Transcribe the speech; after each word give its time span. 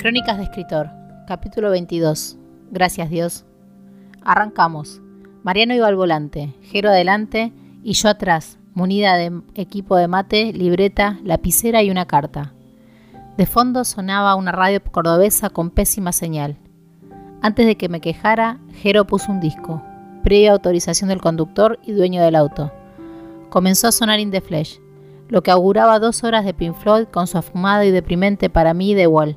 Crónicas 0.00 0.38
de 0.38 0.44
escritor, 0.44 0.88
capítulo 1.26 1.68
22. 1.68 2.38
Gracias 2.70 3.10
Dios. 3.10 3.44
Arrancamos. 4.24 5.02
Mariano 5.42 5.74
iba 5.74 5.88
al 5.88 5.94
volante, 5.94 6.54
Jero 6.62 6.88
adelante 6.88 7.52
y 7.82 7.92
yo 7.92 8.08
atrás, 8.08 8.58
munida 8.72 9.18
de 9.18 9.42
equipo 9.54 9.96
de 9.96 10.08
mate, 10.08 10.54
libreta, 10.54 11.18
lapicera 11.22 11.82
y 11.82 11.90
una 11.90 12.06
carta. 12.06 12.54
De 13.36 13.44
fondo 13.44 13.84
sonaba 13.84 14.36
una 14.36 14.52
radio 14.52 14.82
cordobesa 14.82 15.50
con 15.50 15.68
pésima 15.68 16.12
señal. 16.12 16.56
Antes 17.42 17.66
de 17.66 17.76
que 17.76 17.90
me 17.90 18.00
quejara, 18.00 18.58
Jero 18.72 19.06
puso 19.06 19.30
un 19.30 19.40
disco, 19.40 19.82
previa 20.24 20.52
autorización 20.52 21.10
del 21.10 21.20
conductor 21.20 21.78
y 21.84 21.92
dueño 21.92 22.22
del 22.22 22.36
auto. 22.36 22.72
Comenzó 23.50 23.88
a 23.88 23.92
sonar 23.92 24.18
In 24.18 24.30
the 24.30 24.40
Flesh, 24.40 24.80
lo 25.28 25.42
que 25.42 25.50
auguraba 25.50 25.98
dos 25.98 26.24
horas 26.24 26.46
de 26.46 26.54
Pink 26.54 26.74
Floyd 26.76 27.04
con 27.04 27.26
su 27.26 27.36
afumado 27.36 27.84
y 27.84 27.90
deprimente 27.90 28.48
para 28.48 28.72
mí 28.72 28.94
de 28.94 29.06
Wall. 29.06 29.36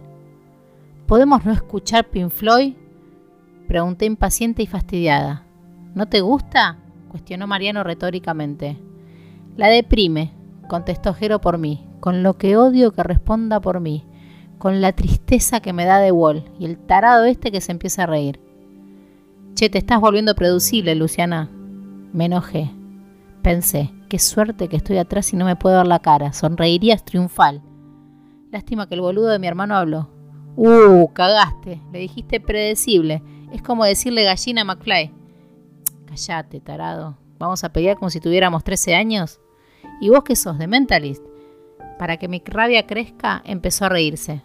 ¿Podemos 1.08 1.44
no 1.44 1.52
escuchar 1.52 2.10
Pink 2.10 2.30
Floyd? 2.30 2.76
Pregunté 3.68 4.06
impaciente 4.06 4.64
y 4.64 4.68
fastidiada. 4.68 5.46
¿No 5.96 6.08
te 6.08 6.22
gusta? 6.22 6.80
cuestionó 7.10 7.46
Mariano 7.46 7.84
retóricamente. 7.84 8.78
La 9.58 9.68
deprime, 9.68 10.32
contestó 10.70 11.14
Jero 11.14 11.42
por 11.42 11.58
mí, 11.58 11.86
con 12.00 12.24
lo 12.24 12.38
que 12.38 12.56
odio 12.56 12.94
que 12.94 13.04
responda 13.04 13.60
por 13.60 13.82
mí, 13.82 14.06
con 14.58 14.80
la 14.80 14.94
tristeza 14.94 15.60
que 15.60 15.74
me 15.74 15.86
da 15.86 16.00
de 16.00 16.12
Wall 16.12 16.46
y 16.58 16.66
el 16.66 16.78
tarado 16.78 17.26
este 17.26 17.52
que 17.52 17.62
se 17.62 17.74
empieza 17.74 18.04
a 18.04 18.08
reír. 18.08 18.40
Che, 19.56 19.70
te 19.70 19.78
estás 19.78 20.00
volviendo 20.00 20.36
producible, 20.36 20.96
Luciana. 20.96 21.50
Me 22.14 22.26
enojé. 22.26 22.72
Pensé, 23.42 23.92
qué 24.08 24.20
suerte 24.20 24.70
que 24.70 24.78
estoy 24.78 24.98
atrás 24.98 25.34
y 25.34 25.36
no 25.36 25.44
me 25.44 25.58
puedo 25.58 25.78
ver 25.78 25.88
la 25.88 26.00
cara. 26.00 26.32
Sonreirías 26.32 27.04
triunfal. 27.04 27.62
Lástima 28.52 28.88
que 28.88 28.96
el 28.96 29.02
boludo 29.02 29.28
de 29.28 29.40
mi 29.40 29.48
hermano 29.48 29.76
habló. 29.76 30.10
Uh, 30.56 31.08
cagaste. 31.14 31.82
Le 31.92 32.00
dijiste 32.00 32.40
predecible. 32.40 33.22
Es 33.52 33.62
como 33.62 33.86
decirle 33.86 34.24
gallina 34.24 34.62
a 34.62 34.66
McFly. 34.66 35.12
Callate, 36.08 36.60
tarado. 36.60 37.18
¿Vamos 37.40 37.64
a 37.64 37.74
pelear 37.74 37.98
como 37.98 38.10
si 38.10 38.20
tuviéramos 38.20 38.64
13 38.64 38.96
años? 38.96 39.40
¿Y 40.00 40.10
vos 40.10 40.24
qué 40.24 40.36
sos, 40.36 40.58
de 40.58 40.68
Mentalist? 40.68 41.24
Para 41.98 42.18
que 42.18 42.28
mi 42.28 42.42
rabia 42.46 42.86
crezca, 42.88 43.42
empezó 43.46 43.86
a 43.86 43.90
reírse. 43.90 44.44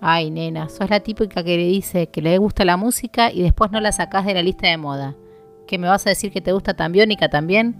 Ay, 0.00 0.30
nena, 0.30 0.68
sos 0.68 0.90
la 0.90 1.00
típica 1.00 1.42
que 1.42 1.56
le 1.56 1.66
dice 1.66 2.08
que 2.08 2.22
le 2.22 2.38
gusta 2.38 2.64
la 2.64 2.76
música 2.76 3.32
y 3.32 3.42
después 3.42 3.70
no 3.70 3.80
la 3.80 3.92
sacás 3.92 4.26
de 4.26 4.34
la 4.34 4.42
lista 4.42 4.68
de 4.68 4.76
moda. 4.76 5.16
¿Que 5.66 5.78
me 5.78 5.88
vas 5.88 6.06
a 6.06 6.10
decir 6.10 6.32
que 6.32 6.40
te 6.40 6.52
gusta 6.52 6.74
Tambiónica 6.74 7.28
también? 7.28 7.76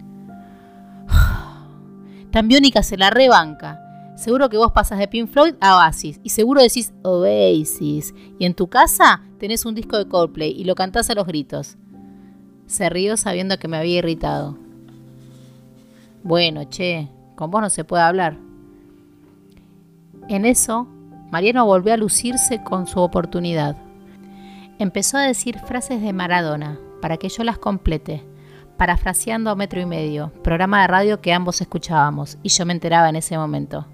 Tambiónica 2.31 2.83
se 2.83 2.97
la 2.97 3.11
rebanca. 3.11 3.86
Seguro 4.17 4.48
que 4.48 4.56
vos 4.56 4.72
pasas 4.72 4.98
de 4.98 5.09
Pink 5.09 5.28
Floyd 5.28 5.55
a 5.61 5.77
Oasis 5.77 6.20
y 6.22 6.31
seguro 6.31 6.62
decís 6.62 6.95
Oasis. 7.03 8.14
Y 8.39 8.47
en 8.47 8.55
tu 8.55 8.69
casa 8.69 9.20
tenés 9.39 9.67
un 9.67 9.75
disco 9.75 9.98
de 9.98 10.09
Coldplay 10.09 10.50
y 10.50 10.64
lo 10.64 10.75
cantás 10.75 11.11
a 11.11 11.14
los 11.14 11.27
gritos. 11.27 11.77
Se 12.67 12.89
rió 12.89 13.19
sabiendo 13.19 13.59
que 13.59 13.69
me 13.69 13.77
había 13.77 13.98
irritado. 13.98 14.59
Bueno, 16.22 16.64
che, 16.64 17.11
con 17.37 17.50
vos 17.50 17.61
no 17.61 17.69
se 17.69 17.84
puede 17.84 18.03
hablar. 18.05 18.39
En 20.28 20.47
eso, 20.47 20.89
Mariano 21.31 21.67
volvió 21.67 21.92
a 21.92 21.98
lucirse 21.98 22.62
con 22.64 22.87
su 22.87 23.00
oportunidad. 23.00 23.77
Empezó 24.78 25.19
a 25.19 25.22
decir 25.22 25.59
frases 25.59 26.00
de 26.00 26.14
Maradona 26.14 26.81
para 27.03 27.19
que 27.19 27.28
yo 27.28 27.44
las 27.44 27.59
complete, 27.59 28.25
parafraseando 28.78 29.50
a 29.50 29.56
metro 29.56 29.81
y 29.81 29.87
medio, 29.87 30.33
programa 30.42 30.81
de 30.81 30.87
radio 30.87 31.20
que 31.20 31.34
ambos 31.34 31.61
escuchábamos, 31.61 32.39
y 32.42 32.48
yo 32.48 32.64
me 32.67 32.72
enteraba 32.72 33.09
en 33.09 33.17
ese 33.17 33.37
momento. 33.39 33.87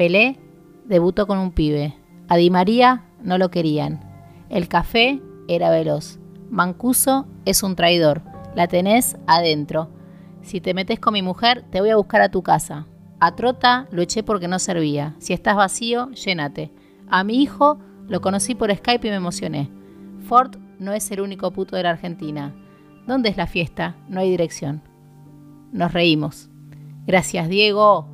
Pelé 0.00 0.38
debutó 0.86 1.26
con 1.26 1.36
un 1.36 1.52
pibe. 1.52 1.94
A 2.26 2.38
Di 2.38 2.48
María 2.48 3.04
no 3.22 3.36
lo 3.36 3.50
querían. 3.50 4.00
El 4.48 4.66
café 4.66 5.20
era 5.46 5.68
veloz. 5.68 6.18
Mancuso 6.48 7.26
es 7.44 7.62
un 7.62 7.76
traidor. 7.76 8.22
La 8.54 8.66
tenés 8.66 9.18
adentro. 9.26 9.90
Si 10.40 10.62
te 10.62 10.72
metes 10.72 11.00
con 11.00 11.12
mi 11.12 11.20
mujer, 11.20 11.66
te 11.70 11.82
voy 11.82 11.90
a 11.90 11.96
buscar 11.96 12.22
a 12.22 12.30
tu 12.30 12.42
casa. 12.42 12.86
A 13.20 13.36
Trota 13.36 13.88
lo 13.90 14.00
eché 14.00 14.22
porque 14.22 14.48
no 14.48 14.58
servía. 14.58 15.16
Si 15.18 15.34
estás 15.34 15.54
vacío, 15.54 16.10
llénate. 16.12 16.72
A 17.10 17.22
mi 17.22 17.42
hijo 17.42 17.78
lo 18.08 18.22
conocí 18.22 18.54
por 18.54 18.74
Skype 18.74 19.06
y 19.06 19.10
me 19.10 19.16
emocioné. 19.16 19.70
Ford 20.20 20.56
no 20.78 20.94
es 20.94 21.10
el 21.10 21.20
único 21.20 21.50
puto 21.50 21.76
de 21.76 21.82
la 21.82 21.90
Argentina. 21.90 22.54
¿Dónde 23.06 23.28
es 23.28 23.36
la 23.36 23.46
fiesta? 23.46 23.96
No 24.08 24.20
hay 24.20 24.30
dirección. 24.30 24.80
Nos 25.72 25.92
reímos. 25.92 26.48
Gracias, 27.06 27.50
Diego. 27.50 28.09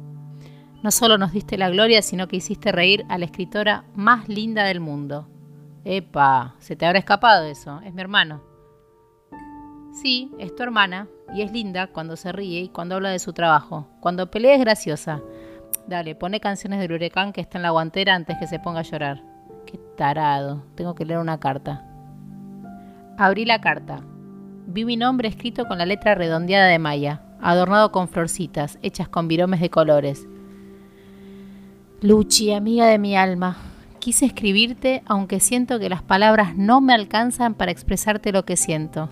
No 0.83 0.91
solo 0.91 1.19
nos 1.19 1.33
diste 1.33 1.59
la 1.59 1.71
gloria, 1.71 2.03
sino 2.03 2.29
que 2.29 2.37
hiciste 2.37 2.73
reír 2.73 3.05
a 3.09 3.19
la 3.19 3.25
escritora 3.25 3.85
más 3.95 4.29
linda 4.29 4.65
del 4.65 4.81
mundo. 4.81 5.29
Epa, 5.85 6.55
se 6.59 6.77
te 6.77 6.87
habrá 6.87 6.99
escapado 6.99 7.45
eso. 7.45 7.81
Es 7.85 7.95
mi 7.95 8.01
hermano. 8.01 8.43
Sí, 9.93 10.31
es 10.39 10.55
tu 10.55 10.63
hermana, 10.63 11.09
y 11.35 11.43
es 11.43 11.53
linda 11.53 11.87
cuando 11.89 12.17
se 12.17 12.33
ríe 12.33 12.61
y 12.61 12.69
cuando 12.69 12.97
habla 12.97 13.11
de 13.11 13.19
su 13.19 13.33
trabajo. 13.33 13.87
Cuando 14.01 14.31
pelea 14.31 14.55
es 14.55 14.61
graciosa. 14.61 15.23
Dale, 15.87 16.15
pone 16.15 16.41
canciones 16.41 16.81
del 16.81 16.93
huracán 16.93 17.33
que 17.33 17.41
está 17.41 17.59
en 17.59 17.63
la 17.63 17.71
guantera 17.71 18.15
antes 18.15 18.37
que 18.39 18.47
se 18.47 18.59
ponga 18.59 18.81
a 18.81 18.83
llorar. 18.83 19.23
Qué 19.67 19.79
tarado. 19.97 20.65
Tengo 20.75 20.95
que 20.95 21.05
leer 21.05 21.21
una 21.21 21.39
carta. 21.39 21.85
Abrí 23.19 23.45
la 23.45 23.61
carta. 23.61 24.01
Vi 24.67 24.85
mi 24.85 24.97
nombre 24.97 25.29
escrito 25.29 25.67
con 25.67 25.79
la 25.79 25.87
letra 25.87 26.15
redondeada 26.15 26.67
de 26.67 26.79
Maya, 26.79 27.23
adornado 27.41 27.93
con 27.93 28.09
florcitas, 28.09 28.79
hechas 28.83 29.09
con 29.09 29.29
viromes 29.29 29.61
de 29.61 29.71
colores. 29.71 30.27
Luchi, 32.03 32.53
amiga 32.53 32.85
de 32.85 32.99
mi 32.99 33.17
alma, 33.17 33.57
quise 34.01 34.27
escribirte 34.27 35.03
aunque 35.07 35.41
siento 35.41 35.79
que 35.79 35.89
las 35.89 36.03
palabras 36.03 36.55
no 36.55 36.83
me 36.83 36.93
alcanzan 36.93 37.55
para 37.55 37.73
expresarte 37.73 38.33
lo 38.33 38.45
que 38.45 38.59
siento. 38.59 39.09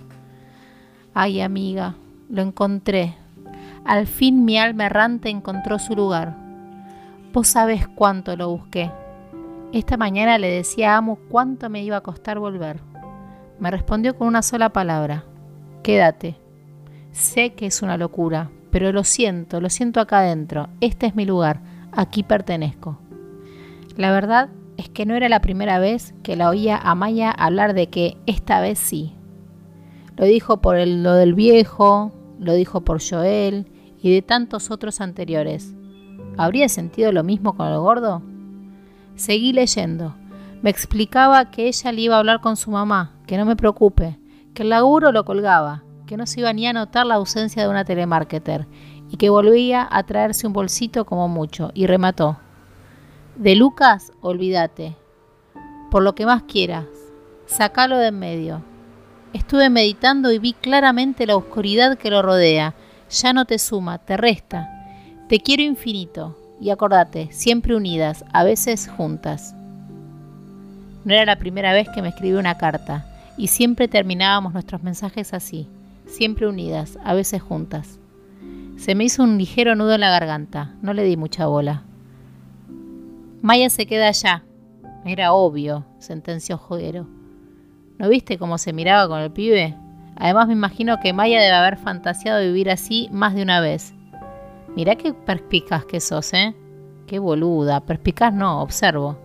Ay, 1.14 1.40
amiga, 1.40 1.94
lo 2.28 2.42
encontré. 2.42 3.14
Al 3.86 4.06
fin 4.06 4.44
mi 4.44 4.58
alma 4.58 4.84
errante 4.84 5.30
encontró 5.30 5.78
su 5.78 5.96
lugar. 5.96 6.36
Vos 7.32 7.48
sabés 7.48 7.88
cuánto 7.88 8.36
lo 8.36 8.50
busqué. 8.50 8.90
Esta 9.72 9.96
mañana 9.96 10.36
le 10.36 10.50
decía 10.50 10.92
a 10.92 10.98
Amo 10.98 11.18
cuánto 11.30 11.70
me 11.70 11.82
iba 11.82 11.96
a 11.96 12.02
costar 12.02 12.38
volver. 12.38 12.80
Me 13.58 13.70
respondió 13.70 14.14
con 14.14 14.28
una 14.28 14.42
sola 14.42 14.74
palabra. 14.74 15.24
Quédate. 15.82 16.36
Sé 17.12 17.54
que 17.54 17.64
es 17.64 17.80
una 17.80 17.96
locura, 17.96 18.50
pero 18.70 18.92
lo 18.92 19.04
siento, 19.04 19.62
lo 19.62 19.70
siento 19.70 20.00
acá 20.00 20.18
adentro. 20.18 20.68
Este 20.82 21.06
es 21.06 21.14
mi 21.14 21.24
lugar, 21.24 21.60
aquí 21.96 22.22
pertenezco. 22.22 22.98
La 23.96 24.12
verdad 24.12 24.50
es 24.76 24.88
que 24.88 25.06
no 25.06 25.14
era 25.14 25.28
la 25.28 25.40
primera 25.40 25.78
vez 25.78 26.14
que 26.22 26.36
la 26.36 26.48
oía 26.48 26.76
a 26.76 26.94
Maya 26.94 27.30
hablar 27.30 27.74
de 27.74 27.88
que 27.88 28.16
esta 28.26 28.60
vez 28.60 28.78
sí. 28.78 29.14
Lo 30.16 30.24
dijo 30.24 30.60
por 30.60 30.76
lo 30.86 31.14
del 31.14 31.34
viejo, 31.34 32.12
lo 32.38 32.54
dijo 32.54 32.82
por 32.82 33.00
Joel 33.02 33.70
y 34.02 34.12
de 34.12 34.22
tantos 34.22 34.70
otros 34.70 35.00
anteriores. 35.00 35.74
¿Habría 36.36 36.68
sentido 36.68 37.12
lo 37.12 37.24
mismo 37.24 37.56
con 37.56 37.68
el 37.68 37.78
gordo? 37.78 38.22
Seguí 39.14 39.52
leyendo. 39.52 40.16
Me 40.62 40.70
explicaba 40.70 41.50
que 41.50 41.68
ella 41.68 41.92
le 41.92 42.00
iba 42.00 42.16
a 42.16 42.18
hablar 42.18 42.40
con 42.40 42.56
su 42.56 42.70
mamá, 42.70 43.16
que 43.26 43.36
no 43.36 43.44
me 43.44 43.56
preocupe, 43.56 44.18
que 44.54 44.62
el 44.62 44.70
laburo 44.70 45.12
lo 45.12 45.24
colgaba, 45.24 45.84
que 46.06 46.16
no 46.16 46.26
se 46.26 46.40
iba 46.40 46.52
ni 46.52 46.66
a 46.66 46.72
notar 46.72 47.06
la 47.06 47.14
ausencia 47.14 47.62
de 47.62 47.68
una 47.68 47.84
telemarketer 47.84 48.66
y 49.10 49.16
que 49.16 49.30
volvía 49.30 49.86
a 49.90 50.02
traerse 50.02 50.46
un 50.46 50.52
bolsito 50.52 51.04
como 51.04 51.28
mucho, 51.28 51.70
y 51.74 51.86
remató. 51.86 52.38
De 53.36 53.56
Lucas, 53.56 54.12
olvídate. 54.20 54.96
Por 55.90 56.02
lo 56.02 56.14
que 56.14 56.26
más 56.26 56.42
quieras, 56.44 56.86
sacalo 57.46 57.98
de 57.98 58.08
en 58.08 58.18
medio. 58.18 58.62
Estuve 59.32 59.70
meditando 59.70 60.30
y 60.30 60.38
vi 60.38 60.52
claramente 60.52 61.26
la 61.26 61.36
oscuridad 61.36 61.98
que 61.98 62.10
lo 62.10 62.22
rodea. 62.22 62.74
Ya 63.10 63.32
no 63.32 63.44
te 63.44 63.58
suma, 63.58 63.98
te 63.98 64.16
resta. 64.16 64.70
Te 65.28 65.40
quiero 65.40 65.62
infinito. 65.62 66.36
Y 66.60 66.70
acordate, 66.70 67.28
siempre 67.32 67.74
unidas, 67.74 68.24
a 68.32 68.44
veces 68.44 68.88
juntas. 68.88 69.54
No 71.04 71.12
era 71.12 71.26
la 71.26 71.36
primera 71.36 71.72
vez 71.72 71.88
que 71.88 72.00
me 72.00 72.08
escribí 72.08 72.34
una 72.34 72.56
carta, 72.56 73.04
y 73.36 73.48
siempre 73.48 73.88
terminábamos 73.88 74.52
nuestros 74.52 74.82
mensajes 74.82 75.34
así, 75.34 75.68
siempre 76.06 76.46
unidas, 76.46 76.98
a 77.04 77.12
veces 77.12 77.42
juntas. 77.42 77.98
Se 78.84 78.94
me 78.94 79.04
hizo 79.04 79.22
un 79.22 79.38
ligero 79.38 79.74
nudo 79.74 79.94
en 79.94 80.02
la 80.02 80.10
garganta, 80.10 80.74
no 80.82 80.92
le 80.92 81.04
di 81.04 81.16
mucha 81.16 81.46
bola. 81.46 81.84
Maya 83.40 83.70
se 83.70 83.86
queda 83.86 84.08
allá. 84.08 84.44
Era 85.06 85.32
obvio, 85.32 85.86
sentenció 86.00 86.58
Joguero. 86.58 87.06
¿No 87.96 88.10
viste 88.10 88.36
cómo 88.36 88.58
se 88.58 88.74
miraba 88.74 89.08
con 89.08 89.20
el 89.20 89.32
pibe? 89.32 89.74
Además 90.16 90.48
me 90.48 90.52
imagino 90.52 91.00
que 91.00 91.14
Maya 91.14 91.40
debe 91.40 91.54
haber 91.54 91.78
fantaseado 91.78 92.42
vivir 92.42 92.70
así 92.70 93.08
más 93.10 93.34
de 93.34 93.40
una 93.40 93.62
vez. 93.62 93.94
Mirá 94.76 94.96
qué 94.96 95.14
perspicaz 95.14 95.86
que 95.86 95.98
sos, 95.98 96.34
¿eh? 96.34 96.54
Qué 97.06 97.18
boluda. 97.18 97.80
Perspicaz 97.86 98.34
no, 98.34 98.60
observo. 98.60 99.16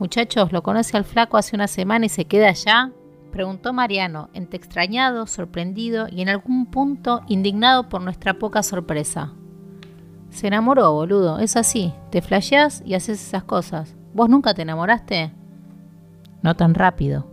Muchachos, 0.00 0.50
¿lo 0.50 0.64
conoce 0.64 0.96
al 0.96 1.04
flaco 1.04 1.36
hace 1.36 1.54
una 1.54 1.68
semana 1.68 2.06
y 2.06 2.08
se 2.08 2.24
queda 2.24 2.48
allá? 2.48 2.90
Preguntó 3.32 3.72
Mariano, 3.72 4.30
entre 4.32 4.56
extrañado, 4.56 5.26
sorprendido 5.26 6.06
y 6.10 6.22
en 6.22 6.28
algún 6.28 6.66
punto 6.66 7.22
indignado 7.28 7.88
por 7.88 8.00
nuestra 8.00 8.34
poca 8.34 8.62
sorpresa. 8.62 9.32
Se 10.30 10.46
enamoró, 10.46 10.92
boludo, 10.92 11.38
es 11.38 11.56
así. 11.56 11.92
Te 12.10 12.22
flasheás 12.22 12.82
y 12.84 12.94
haces 12.94 13.22
esas 13.22 13.44
cosas. 13.44 13.94
¿Vos 14.14 14.28
nunca 14.28 14.54
te 14.54 14.62
enamoraste? 14.62 15.32
No 16.42 16.54
tan 16.54 16.74
rápido, 16.74 17.26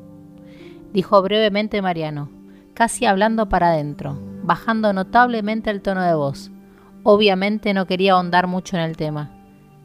dijo 0.93 1.21
brevemente 1.21 1.81
Mariano, 1.81 2.29
casi 2.73 3.05
hablando 3.05 3.49
para 3.49 3.69
adentro, 3.69 4.17
bajando 4.43 4.93
notablemente 4.93 5.69
el 5.69 5.81
tono 5.81 6.01
de 6.01 6.15
voz. 6.15 6.51
Obviamente 7.03 7.73
no 7.73 7.85
quería 7.85 8.13
ahondar 8.13 8.47
mucho 8.47 8.77
en 8.77 8.83
el 8.83 8.97
tema. 8.97 9.31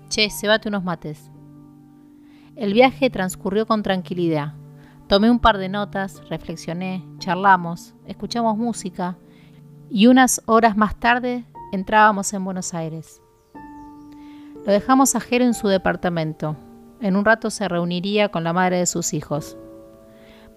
Che, 0.08 0.28
bate 0.46 0.68
unos 0.68 0.84
mates. 0.84 1.30
El 2.56 2.72
viaje 2.72 3.10
transcurrió 3.10 3.66
con 3.66 3.82
tranquilidad. 3.82 4.54
Tomé 5.08 5.30
un 5.30 5.38
par 5.38 5.56
de 5.56 5.70
notas, 5.70 6.20
reflexioné, 6.28 7.02
charlamos, 7.16 7.94
escuchamos 8.06 8.58
música 8.58 9.16
y 9.88 10.06
unas 10.06 10.42
horas 10.44 10.76
más 10.76 10.96
tarde 10.96 11.46
entrábamos 11.72 12.34
en 12.34 12.44
Buenos 12.44 12.74
Aires. 12.74 13.22
Lo 14.66 14.70
dejamos 14.70 15.14
a 15.14 15.20
Jero 15.20 15.46
en 15.46 15.54
su 15.54 15.66
departamento. 15.66 16.56
En 17.00 17.16
un 17.16 17.24
rato 17.24 17.48
se 17.48 17.66
reuniría 17.68 18.28
con 18.28 18.44
la 18.44 18.52
madre 18.52 18.80
de 18.80 18.84
sus 18.84 19.14
hijos. 19.14 19.56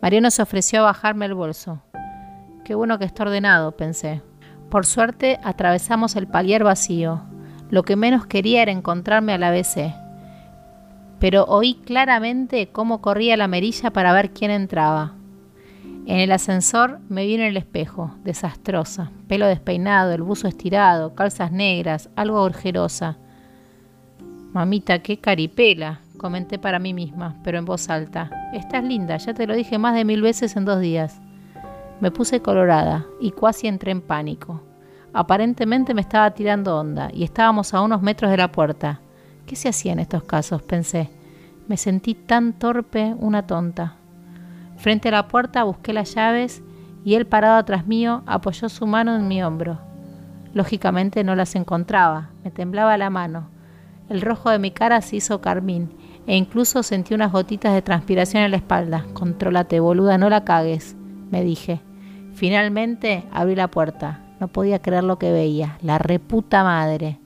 Mariano 0.01 0.29
se 0.31 0.41
ofreció 0.41 0.81
a 0.81 0.83
bajarme 0.83 1.27
el 1.27 1.33
bolso. 1.33 1.81
Qué 2.65 2.75
bueno 2.75 2.99
que 2.99 3.05
está 3.05 3.23
ordenado, 3.23 3.77
pensé. 3.77 4.21
Por 4.69 4.85
suerte 4.85 5.39
atravesamos 5.45 6.17
el 6.17 6.27
palier 6.27 6.65
vacío. 6.65 7.21
Lo 7.69 7.83
que 7.83 7.95
menos 7.95 8.25
quería 8.25 8.63
era 8.63 8.73
encontrarme 8.73 9.31
al 9.31 9.43
ABC. 9.43 10.00
Pero 11.21 11.45
oí 11.45 11.75
claramente 11.75 12.69
cómo 12.71 12.99
corría 12.99 13.37
la 13.37 13.47
merilla 13.47 13.91
para 13.91 14.11
ver 14.11 14.31
quién 14.31 14.49
entraba. 14.49 15.13
En 16.07 16.17
el 16.17 16.31
ascensor 16.31 16.99
me 17.09 17.27
vi 17.27 17.35
en 17.35 17.41
el 17.41 17.57
espejo, 17.57 18.15
desastrosa, 18.23 19.11
pelo 19.27 19.45
despeinado, 19.45 20.13
el 20.13 20.23
buzo 20.23 20.47
estirado, 20.47 21.13
calzas 21.13 21.51
negras, 21.51 22.09
algo 22.15 22.41
orgerosa. 22.41 23.19
Mamita, 24.51 25.03
qué 25.03 25.19
caripela, 25.19 26.01
comenté 26.17 26.57
para 26.57 26.79
mí 26.79 26.91
misma, 26.91 27.37
pero 27.43 27.59
en 27.59 27.65
voz 27.65 27.87
alta. 27.91 28.31
Estás 28.51 28.83
linda, 28.83 29.15
ya 29.17 29.35
te 29.35 29.45
lo 29.45 29.53
dije 29.53 29.77
más 29.77 29.93
de 29.93 30.05
mil 30.05 30.23
veces 30.23 30.55
en 30.55 30.65
dos 30.65 30.79
días. 30.79 31.21
Me 31.99 32.09
puse 32.09 32.41
colorada 32.41 33.05
y 33.19 33.29
casi 33.29 33.67
entré 33.67 33.91
en 33.91 34.01
pánico. 34.01 34.63
Aparentemente 35.13 35.93
me 35.93 36.01
estaba 36.01 36.31
tirando 36.31 36.79
onda 36.79 37.11
y 37.13 37.23
estábamos 37.23 37.75
a 37.75 37.81
unos 37.81 38.01
metros 38.01 38.31
de 38.31 38.37
la 38.37 38.51
puerta. 38.51 39.01
¿Qué 39.45 39.55
se 39.55 39.69
hacía 39.69 39.93
en 39.93 39.99
estos 39.99 40.23
casos? 40.23 40.61
pensé. 40.61 41.09
Me 41.67 41.77
sentí 41.77 42.15
tan 42.15 42.53
torpe, 42.53 43.15
una 43.17 43.47
tonta. 43.47 43.95
Frente 44.77 45.09
a 45.09 45.11
la 45.11 45.27
puerta 45.27 45.63
busqué 45.63 45.93
las 45.93 46.13
llaves 46.15 46.63
y 47.03 47.15
él 47.15 47.27
parado 47.27 47.57
atrás 47.57 47.87
mío 47.87 48.23
apoyó 48.25 48.69
su 48.69 48.87
mano 48.87 49.15
en 49.15 49.27
mi 49.27 49.43
hombro. 49.43 49.79
Lógicamente 50.53 51.23
no 51.23 51.35
las 51.35 51.55
encontraba, 51.55 52.29
me 52.43 52.51
temblaba 52.51 52.97
la 52.97 53.09
mano. 53.09 53.49
El 54.09 54.21
rojo 54.21 54.49
de 54.49 54.59
mi 54.59 54.71
cara 54.71 55.01
se 55.01 55.17
hizo 55.17 55.39
carmín 55.39 55.95
e 56.27 56.35
incluso 56.35 56.83
sentí 56.83 57.13
unas 57.13 57.31
gotitas 57.31 57.73
de 57.73 57.81
transpiración 57.81 58.43
en 58.43 58.51
la 58.51 58.57
espalda. 58.57 59.05
Contrólate, 59.13 59.79
boluda, 59.79 60.17
no 60.17 60.29
la 60.29 60.43
cagues, 60.43 60.95
me 61.29 61.43
dije. 61.43 61.81
Finalmente 62.33 63.23
abrí 63.31 63.55
la 63.55 63.69
puerta. 63.69 64.19
No 64.39 64.47
podía 64.47 64.81
creer 64.81 65.03
lo 65.03 65.19
que 65.19 65.31
veía. 65.31 65.77
La 65.81 65.99
reputa 65.99 66.63
madre. 66.63 67.19